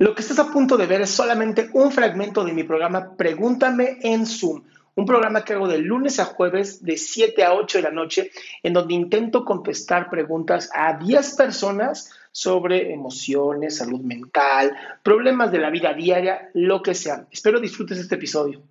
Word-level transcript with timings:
Lo 0.00 0.14
que 0.14 0.22
estás 0.22 0.38
a 0.38 0.52
punto 0.52 0.76
de 0.76 0.86
ver 0.86 1.00
es 1.00 1.10
solamente 1.10 1.70
un 1.72 1.90
fragmento 1.90 2.44
de 2.44 2.52
mi 2.52 2.62
programa 2.62 3.16
Pregúntame 3.16 3.98
en 4.00 4.26
Zoom, 4.26 4.62
un 4.94 5.04
programa 5.04 5.44
que 5.44 5.54
hago 5.54 5.66
de 5.66 5.78
lunes 5.78 6.20
a 6.20 6.26
jueves 6.26 6.84
de 6.84 6.96
7 6.96 7.42
a 7.42 7.54
8 7.54 7.78
de 7.78 7.82
la 7.82 7.90
noche, 7.90 8.30
en 8.62 8.74
donde 8.74 8.94
intento 8.94 9.44
contestar 9.44 10.08
preguntas 10.08 10.70
a 10.72 10.96
10 10.98 11.34
personas 11.34 12.12
sobre 12.30 12.92
emociones, 12.92 13.78
salud 13.78 14.00
mental, 14.00 14.72
problemas 15.02 15.50
de 15.50 15.58
la 15.58 15.70
vida 15.70 15.92
diaria, 15.94 16.48
lo 16.54 16.80
que 16.80 16.94
sea. 16.94 17.26
Espero 17.32 17.58
disfrutes 17.58 17.98
este 17.98 18.14
episodio. 18.14 18.62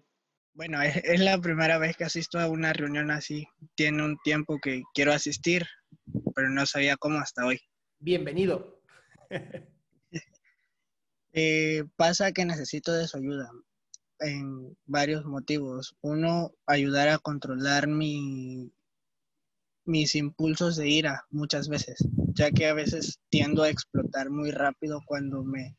Bueno, 0.53 0.81
es, 0.81 1.19
la 1.19 1.37
primera 1.39 1.77
vez 1.77 1.97
que 1.97 2.05
asisto 2.05 2.39
a 2.39 2.47
una 2.47 2.71
reunión 2.71 3.11
así. 3.11 3.49
Tiene 3.75 4.01
un 4.01 4.17
tiempo 4.23 4.59
que 4.61 4.83
quiero 4.93 5.11
asistir, 5.11 5.67
pero 6.33 6.49
no 6.49 6.65
sabía 6.65 6.95
cómo 6.95 7.19
hasta 7.19 7.45
hoy. 7.45 7.59
Bienvenido. 7.99 8.79
Eh, 11.39 11.83
pasa 11.97 12.31
que 12.31 12.45
necesito 12.45 12.91
de 12.93 13.07
su 13.07 13.15
ayuda 13.15 13.51
en 14.21 14.75
varios 14.87 15.23
motivos. 15.23 15.95
Uno, 16.01 16.51
ayudar 16.65 17.09
a 17.09 17.19
controlar 17.19 17.87
mi, 17.87 18.71
mis 19.85 20.15
impulsos 20.15 20.77
de 20.77 20.89
ira 20.89 21.27
muchas 21.29 21.69
veces, 21.69 22.03
ya 22.33 22.49
que 22.49 22.65
a 22.65 22.73
veces 22.73 23.19
tiendo 23.29 23.61
a 23.61 23.69
explotar 23.69 24.31
muy 24.31 24.49
rápido 24.49 24.99
cuando 25.05 25.43
me, 25.43 25.77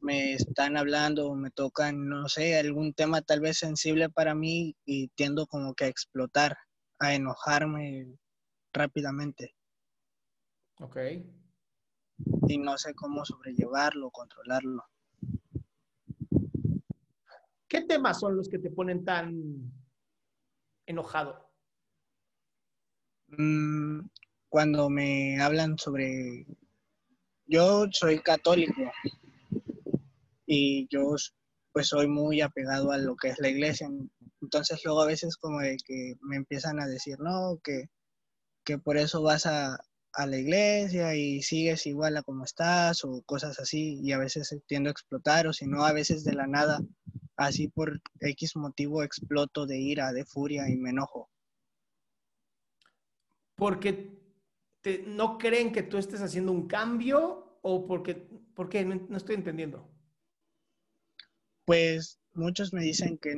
me 0.00 0.32
están 0.32 0.76
hablando 0.76 1.28
o 1.28 1.36
me 1.36 1.52
tocan, 1.52 2.08
no 2.08 2.28
sé, 2.28 2.58
algún 2.58 2.92
tema 2.92 3.22
tal 3.22 3.38
vez 3.38 3.58
sensible 3.58 4.10
para 4.10 4.34
mí 4.34 4.74
y 4.84 5.10
tiendo 5.14 5.46
como 5.46 5.74
que 5.74 5.84
a 5.84 5.88
explotar, 5.88 6.56
a 6.98 7.14
enojarme 7.14 8.18
rápidamente. 8.72 9.54
Ok 10.80 10.96
y 12.48 12.58
no 12.58 12.78
sé 12.78 12.94
cómo 12.94 13.24
sobrellevarlo, 13.24 14.10
controlarlo. 14.10 14.84
¿Qué 17.68 17.82
temas 17.82 18.20
son 18.20 18.36
los 18.36 18.48
que 18.48 18.58
te 18.58 18.70
ponen 18.70 19.04
tan 19.04 19.72
enojado? 20.86 21.50
Mm, 23.28 24.08
cuando 24.48 24.88
me 24.88 25.40
hablan 25.40 25.78
sobre... 25.78 26.46
Yo 27.48 27.86
soy 27.92 28.20
católico 28.20 28.82
y 30.46 30.88
yo 30.88 31.14
pues 31.72 31.88
soy 31.88 32.08
muy 32.08 32.40
apegado 32.40 32.90
a 32.90 32.98
lo 32.98 33.16
que 33.16 33.28
es 33.28 33.38
la 33.38 33.48
iglesia. 33.48 33.88
Entonces 34.40 34.80
luego 34.84 35.02
a 35.02 35.06
veces 35.06 35.36
como 35.36 35.60
de 35.60 35.76
que 35.84 36.14
me 36.22 36.36
empiezan 36.36 36.80
a 36.80 36.86
decir, 36.86 37.18
no, 37.20 37.60
que, 37.62 37.90
que 38.64 38.78
por 38.78 38.96
eso 38.96 39.22
vas 39.22 39.46
a, 39.46 39.78
a 40.16 40.26
la 40.26 40.38
iglesia 40.38 41.14
y 41.14 41.42
sigues 41.42 41.86
igual 41.86 42.16
a 42.16 42.22
como 42.22 42.44
estás 42.44 43.04
o 43.04 43.22
cosas 43.26 43.60
así 43.60 44.00
y 44.02 44.12
a 44.12 44.18
veces 44.18 44.56
tiendo 44.66 44.88
a 44.88 44.92
explotar 44.92 45.46
o 45.46 45.52
si 45.52 45.66
no 45.66 45.84
a 45.84 45.92
veces 45.92 46.24
de 46.24 46.32
la 46.32 46.46
nada 46.46 46.80
así 47.36 47.68
por 47.68 48.00
X 48.20 48.56
motivo 48.56 49.02
exploto 49.02 49.66
de 49.66 49.78
ira, 49.78 50.12
de 50.12 50.24
furia 50.24 50.70
y 50.70 50.76
me 50.76 50.90
enojo. 50.90 51.30
Porque 53.56 54.18
no 55.06 55.36
creen 55.36 55.70
que 55.70 55.82
tú 55.82 55.98
estés 55.98 56.22
haciendo 56.22 56.50
un 56.52 56.66
cambio 56.66 57.58
o 57.60 57.86
porque, 57.86 58.14
¿por 58.54 58.70
qué? 58.70 58.84
No, 58.84 59.16
estoy 59.16 59.34
entendiendo. 59.34 59.86
Pues 61.66 62.20
muchos 62.32 62.72
me 62.72 62.82
dicen 62.82 63.18
que, 63.18 63.34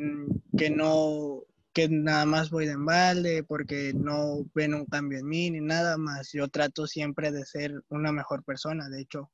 que 0.56 0.70
no, 0.70 1.42
que 1.78 1.88
nada 1.88 2.26
más 2.26 2.50
voy 2.50 2.66
de 2.66 2.72
embalde 2.72 3.44
porque 3.44 3.92
no 3.94 4.44
ven 4.52 4.74
un 4.74 4.84
cambio 4.86 5.20
en 5.20 5.28
mí 5.28 5.48
ni 5.48 5.60
nada 5.60 5.96
más. 5.96 6.32
Yo 6.32 6.48
trato 6.48 6.88
siempre 6.88 7.30
de 7.30 7.46
ser 7.46 7.84
una 7.88 8.10
mejor 8.10 8.42
persona. 8.42 8.88
De 8.88 9.00
hecho, 9.00 9.30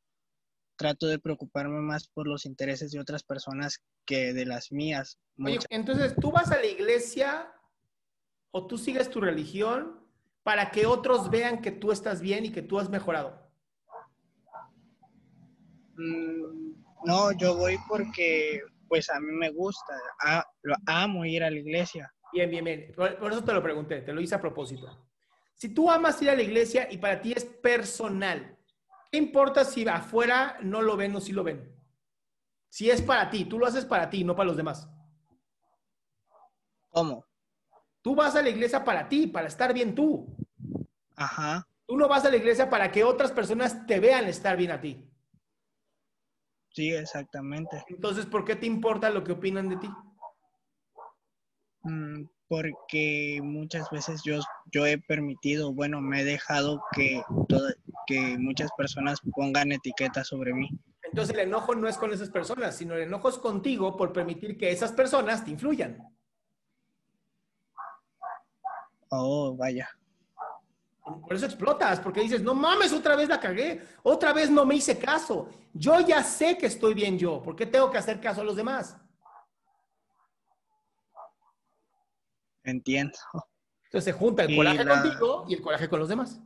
trato 0.77 1.07
de 1.07 1.19
preocuparme 1.19 1.81
más 1.81 2.07
por 2.07 2.29
los 2.29 2.45
intereses 2.45 2.91
de 2.91 3.01
otras 3.01 3.23
personas 3.23 3.83
que 4.05 4.35
de 4.35 4.45
las 4.45 4.73
mías. 4.73 5.19
Oye, 5.43 5.59
entonces, 5.71 6.15
¿tú 6.21 6.33
vas 6.33 6.51
a 6.51 6.59
la 6.59 6.67
iglesia 6.67 7.51
o 8.51 8.67
tú 8.67 8.77
sigues 8.77 9.09
tu 9.09 9.23
religión 9.23 10.07
para 10.43 10.71
que 10.71 10.85
otros 10.85 11.31
vean 11.31 11.63
que 11.63 11.71
tú 11.71 11.93
estás 11.93 12.21
bien 12.21 12.45
y 12.45 12.53
que 12.53 12.61
tú 12.61 12.79
has 12.79 12.91
mejorado? 12.91 13.41
Mm, 15.97 16.75
no, 17.07 17.33
yo 17.33 17.57
voy 17.57 17.79
porque 17.89 18.61
pues 18.87 19.09
a 19.09 19.19
mí 19.19 19.33
me 19.33 19.49
gusta, 19.49 19.95
lo 20.61 20.77
amo 20.85 21.25
ir 21.25 21.43
a 21.43 21.51
la 21.51 21.59
iglesia. 21.59 22.14
Bien, 22.35 22.51
bien, 22.51 22.65
bien. 22.65 22.93
Por, 22.97 23.31
eso 23.31 23.45
te 23.45 23.53
lo 23.53 23.63
pregunté, 23.63 24.03
te 24.03 24.13
lo 24.13 24.21
hice 24.21 24.35
a 24.35 24.41
propósito. 24.41 24.89
Si 25.55 25.69
tú 25.69 25.89
amas 25.89 26.21
ir 26.21 26.31
a 26.31 26.35
la 26.35 26.43
iglesia 26.43 26.89
y 26.91 26.99
para 26.99 27.23
ti 27.23 27.33
es 27.33 27.45
personal, 27.45 28.59
¿qué 29.13 29.19
importa 29.19 29.65
si 29.65 29.87
afuera 29.87 30.59
no 30.61 30.83
lo 30.83 30.97
ven 30.97 31.15
o 31.15 31.21
si 31.21 31.33
lo 31.33 31.45
ven? 31.45 31.73
Si 32.69 32.91
es 32.91 33.01
para 33.03 33.31
ti, 33.31 33.45
tú 33.45 33.57
lo 33.57 33.67
haces 33.67 33.85
para 33.85 34.11
ti, 34.11 34.25
no 34.25 34.35
para 34.35 34.49
los 34.49 34.57
demás. 34.57 34.91
¿Cómo? 36.91 37.25
Tú 38.03 38.17
vas 38.17 38.35
a 38.35 38.43
la 38.43 38.49
iglesia 38.49 38.83
para 38.83 39.09
ti, 39.09 39.29
para 39.29 39.47
estar 39.47 39.73
bien 39.73 39.95
tú. 39.95 40.27
Ajá. 41.15 41.69
Tú 41.87 41.97
no 41.97 42.09
vas 42.09 42.25
a 42.25 42.31
la 42.31 42.37
iglesia 42.37 42.69
para 42.69 42.91
que 42.91 43.05
otras 43.05 43.31
personas 43.31 43.87
te 43.87 44.01
vean 44.01 44.25
estar 44.25 44.57
bien 44.57 44.73
a 44.73 44.81
ti. 44.81 45.09
Sí, 46.71 46.93
exactamente. 46.93 47.85
Entonces, 47.89 48.27
¿por 48.27 48.45
qué 48.45 48.57
te 48.57 48.67
importa 48.67 49.09
lo 49.09 49.23
que 49.23 49.31
opinan 49.31 49.69
de 49.69 49.77
ti? 49.77 49.89
Mm, 51.85 52.25
porque 52.49 53.41
muchas 53.43 53.91
veces 53.91 54.23
yo, 54.25 54.41
yo 54.73 54.87
he 54.87 54.99
permitido, 54.99 55.73
bueno, 55.73 56.01
me 56.01 56.21
he 56.21 56.25
dejado 56.25 56.83
que, 56.93 57.23
que 58.07 58.39
muchas 58.39 58.71
personas 58.77 59.21
pongan 59.35 59.73
etiquetas 59.73 60.29
sobre 60.29 60.53
mí. 60.55 60.69
Entonces 61.03 61.35
el 61.35 61.43
enojo 61.43 61.75
no 61.75 61.87
es 61.87 61.97
con 61.97 62.13
esas 62.13 62.31
personas, 62.31 62.77
sino 62.77 62.95
el 62.95 63.03
enojo 63.03 63.29
es 63.29 63.39
contigo 63.39 63.97
por 63.97 64.13
permitir 64.13 64.57
que 64.57 64.71
esas 64.71 64.93
personas 64.93 65.45
te 65.45 65.51
influyan. 65.51 65.99
Oh, 69.11 69.55
vaya. 69.55 69.89
Por 71.05 71.35
eso 71.35 71.45
explotas, 71.45 72.01
porque 72.01 72.23
dices, 72.23 72.43
no 72.43 72.55
mames, 72.55 72.93
otra 72.93 73.15
vez 73.15 73.29
la 73.29 73.39
cagué, 73.39 73.83
otra 74.03 74.33
vvez 74.33 74.51
no 74.51 74.65
me 74.65 74.77
hice 74.77 74.99
caso. 74.99 75.49
Yo 75.75 76.01
ya 76.01 76.23
sé 76.23 76.57
que 76.57 76.67
estoy 76.67 76.95
bien 76.95 77.19
yo, 77.19 77.43
¿por 77.43 77.55
qué 77.55 77.67
tengo 77.67 77.91
que 77.91 77.99
hacer 77.99 78.21
caso 78.21 78.41
a 78.41 78.45
los 78.45 78.57
demás? 78.57 78.97
Entiendo. 82.65 83.19
Entonces 83.85 84.05
se 84.05 84.13
junta 84.13 84.45
el 84.45 84.57
coraje 84.57 84.87
contigo 84.87 85.45
y 85.49 85.55
el 85.55 85.63
coraje 85.63 85.89
con 85.89 86.01
los 86.01 86.09
demás. 86.09 86.41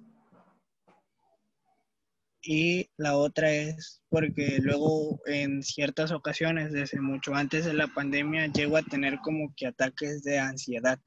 Y 2.42 2.90
la 2.96 3.16
otra 3.16 3.50
es 3.50 4.02
porque 4.08 4.58
luego 4.60 5.20
en 5.26 5.62
ciertas 5.62 6.12
ocasiones, 6.12 6.72
desde 6.72 7.00
mucho 7.00 7.34
antes 7.34 7.64
de 7.64 7.74
la 7.74 7.88
pandemia, 7.88 8.46
llego 8.46 8.76
a 8.76 8.82
tener 8.82 9.18
como 9.20 9.52
que 9.56 9.66
ataques 9.66 10.22
de 10.22 10.38
ansiedad. 10.38 10.98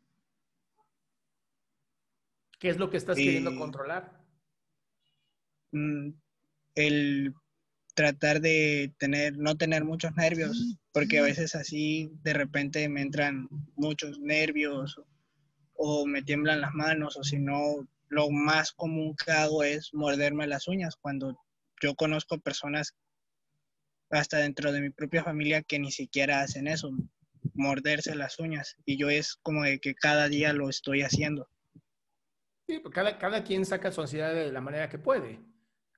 ¿Qué 2.59 2.69
es 2.69 2.77
lo 2.77 2.89
que 2.89 2.97
estás 2.97 3.17
queriendo 3.17 3.55
controlar? 3.57 4.21
Mm, 5.71 6.11
el 6.75 7.33
tratar 7.93 8.41
de 8.41 8.93
tener, 8.97 9.37
no 9.37 9.55
tener 9.55 9.83
muchos 9.83 10.15
nervios, 10.15 10.77
porque 10.91 11.19
a 11.19 11.23
veces 11.23 11.55
así 11.55 12.11
de 12.23 12.33
repente 12.33 12.87
me 12.89 13.01
entran 13.01 13.47
muchos 13.75 14.19
nervios 14.19 14.99
o, 15.73 16.05
me 16.05 16.21
tiemblan 16.21 16.61
las 16.61 16.73
manos, 16.73 17.17
o 17.17 17.23
si 17.23 17.39
no, 17.39 17.87
lo 18.07 18.29
más 18.29 18.71
común 18.71 19.15
que 19.15 19.31
hago 19.31 19.63
es 19.63 19.93
morderme 19.93 20.45
las 20.45 20.67
uñas 20.67 20.95
cuando 20.95 21.37
yo 21.81 21.95
conozco 21.95 22.39
personas 22.39 22.95
hasta 24.11 24.37
dentro 24.37 24.71
de 24.71 24.81
mi 24.81 24.89
propia 24.91 25.23
familia 25.23 25.63
que 25.63 25.79
ni 25.79 25.91
siquiera 25.91 26.41
hacen 26.41 26.67
eso, 26.67 26.91
morderse 27.53 28.13
las 28.13 28.39
uñas. 28.39 28.75
Y 28.85 28.97
yo 28.97 29.09
es 29.09 29.37
como 29.41 29.63
de 29.63 29.79
que 29.79 29.95
cada 29.95 30.27
día 30.27 30.53
lo 30.53 30.69
estoy 30.69 31.01
haciendo. 31.01 31.47
Sí, 32.67 32.79
pues 32.79 32.93
cada, 32.93 33.17
cada 33.17 33.43
quien 33.43 33.65
saca 33.65 33.91
su 33.91 34.01
ansiedad 34.01 34.33
de 34.33 34.51
la 34.51 34.61
manera 34.61 34.89
que 34.89 34.99
puede. 34.99 35.39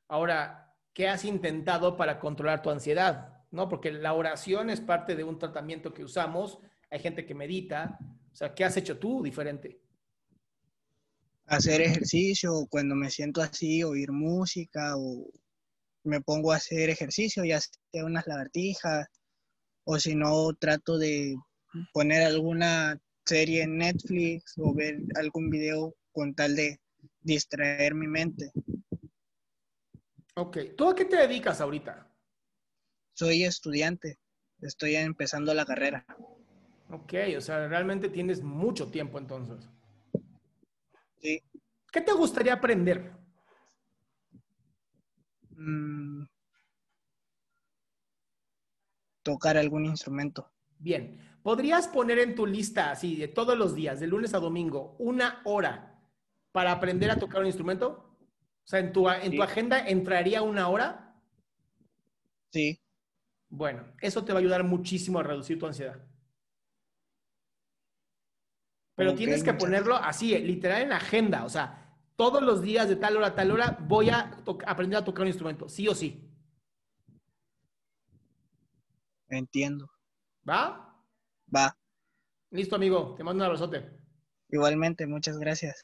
Ahora, 0.07 0.62
¿qué 0.93 1.07
has 1.07 1.25
intentado 1.25 1.97
para 1.97 2.19
controlar 2.19 2.61
tu 2.61 2.69
ansiedad? 2.69 3.43
¿No? 3.51 3.69
Porque 3.69 3.91
la 3.91 4.13
oración 4.13 4.69
es 4.69 4.81
parte 4.81 5.15
de 5.15 5.23
un 5.23 5.37
tratamiento 5.37 5.93
que 5.93 6.03
usamos. 6.03 6.59
Hay 6.89 6.99
gente 6.99 7.25
que 7.25 7.35
medita. 7.35 7.97
O 8.31 8.35
sea, 8.35 8.53
¿qué 8.53 8.63
has 8.63 8.77
hecho 8.77 8.97
tú 8.97 9.21
diferente? 9.23 9.79
Hacer 11.45 11.81
ejercicio, 11.81 12.67
cuando 12.69 12.95
me 12.95 13.09
siento 13.09 13.41
así, 13.41 13.83
oír 13.83 14.11
música 14.11 14.95
o 14.95 15.27
me 16.03 16.21
pongo 16.21 16.51
a 16.51 16.57
hacer 16.57 16.89
ejercicio, 16.89 17.43
ya 17.43 17.59
sea 17.59 18.05
unas 18.05 18.25
lagartijas 18.27 19.07
o 19.85 19.99
si 19.99 20.15
no 20.15 20.53
trato 20.53 20.97
de 20.97 21.35
poner 21.93 22.23
alguna 22.23 22.99
serie 23.25 23.63
en 23.63 23.77
Netflix 23.77 24.53
o 24.57 24.73
ver 24.73 24.99
algún 25.15 25.49
video 25.49 25.95
con 26.11 26.33
tal 26.33 26.55
de 26.55 26.79
distraer 27.21 27.95
mi 27.95 28.07
mente. 28.07 28.51
Ok, 30.35 30.57
¿tú 30.75 30.89
a 30.89 30.95
qué 30.95 31.05
te 31.05 31.15
dedicas 31.15 31.61
ahorita? 31.61 32.07
Soy 33.13 33.43
estudiante, 33.43 34.19
estoy 34.61 34.95
empezando 34.95 35.53
la 35.53 35.65
carrera. 35.65 36.05
Ok, 36.89 37.13
o 37.37 37.41
sea, 37.41 37.67
realmente 37.67 38.09
tienes 38.09 38.41
mucho 38.41 38.89
tiempo 38.89 39.19
entonces. 39.19 39.69
Sí. 41.21 41.41
¿Qué 41.91 42.01
te 42.01 42.13
gustaría 42.13 42.53
aprender? 42.53 43.11
Mm. 45.55 46.23
tocar 49.23 49.57
algún 49.57 49.85
instrumento. 49.85 50.51
Bien, 50.77 51.17
¿podrías 51.41 51.87
poner 51.87 52.19
en 52.19 52.35
tu 52.35 52.45
lista, 52.45 52.91
así, 52.91 53.15
de 53.15 53.29
todos 53.29 53.57
los 53.57 53.73
días, 53.73 53.99
de 53.99 54.07
lunes 54.07 54.33
a 54.33 54.39
domingo, 54.39 54.95
una 54.99 55.41
hora 55.45 56.01
para 56.51 56.73
aprender 56.73 57.09
a 57.09 57.17
tocar 57.17 57.41
un 57.41 57.47
instrumento? 57.47 58.12
O 58.63 58.67
sea, 58.67 58.79
¿en 58.79 58.93
tu, 58.93 59.09
en 59.09 59.35
tu 59.35 59.43
agenda 59.43 59.87
entraría 59.87 60.41
una 60.41 60.69
hora? 60.69 61.15
Sí. 62.51 62.79
Bueno, 63.49 63.85
eso 64.01 64.23
te 64.23 64.31
va 64.31 64.39
a 64.39 64.41
ayudar 64.41 64.63
muchísimo 64.63 65.19
a 65.19 65.23
reducir 65.23 65.59
tu 65.59 65.65
ansiedad. 65.65 66.01
Pero 68.95 69.15
tienes 69.15 69.43
que 69.43 69.53
ponerlo 69.53 69.95
así, 69.95 70.37
literal 70.39 70.83
en 70.83 70.91
agenda. 70.91 71.45
O 71.45 71.49
sea, 71.49 71.97
todos 72.15 72.41
los 72.41 72.61
días 72.61 72.87
de 72.87 72.95
tal 72.95 73.17
hora 73.17 73.27
a 73.27 73.35
tal 73.35 73.51
hora 73.51 73.77
voy 73.81 74.09
a 74.09 74.43
aprender 74.65 74.97
a 74.97 75.03
tocar 75.03 75.23
un 75.23 75.27
instrumento, 75.27 75.67
sí 75.67 75.87
o 75.87 75.95
sí. 75.95 76.29
Entiendo. 79.29 79.89
¿Va? 80.47 80.95
Va. 81.55 81.75
Listo, 82.51 82.75
amigo. 82.75 83.15
Te 83.15 83.23
mando 83.23 83.43
un 83.43 83.47
abrazote. 83.47 83.89
Igualmente, 84.49 85.07
muchas 85.07 85.39
gracias. 85.39 85.83